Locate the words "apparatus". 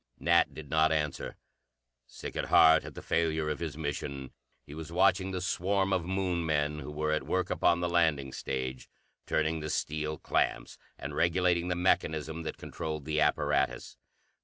13.21-13.95